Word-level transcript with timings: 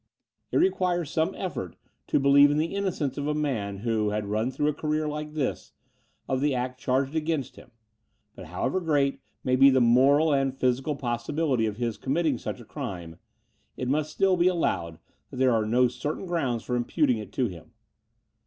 It 0.51 0.57
requires 0.57 1.11
some 1.11 1.35
effort 1.35 1.75
to 2.07 2.19
believe 2.19 2.49
in 2.49 2.57
the 2.57 2.73
innocence 2.73 3.19
of 3.19 3.27
a 3.27 3.35
man, 3.35 3.81
who 3.81 4.09
had 4.09 4.25
run 4.25 4.49
through 4.49 4.69
a 4.69 4.73
career 4.73 5.07
like 5.07 5.33
this, 5.35 5.73
of 6.27 6.41
the 6.41 6.55
act 6.55 6.79
charged 6.79 7.15
against 7.15 7.55
him; 7.55 7.69
but, 8.35 8.45
however 8.47 8.79
great 8.81 9.19
may 9.43 9.55
be 9.55 9.69
the 9.69 9.79
moral 9.79 10.33
and 10.33 10.57
physical 10.57 10.95
possibility 10.95 11.67
of 11.67 11.77
his 11.77 11.99
committing 11.99 12.39
such 12.39 12.59
a 12.59 12.65
crime, 12.65 13.17
it 13.77 13.87
must 13.87 14.11
still 14.11 14.35
be 14.37 14.47
allowed 14.47 14.97
that 15.29 15.37
there 15.37 15.53
are 15.53 15.67
no 15.67 15.87
certain 15.87 16.25
grounds 16.25 16.63
for 16.63 16.75
imputing 16.75 17.19
it 17.19 17.31
to 17.33 17.45
him. 17.45 17.73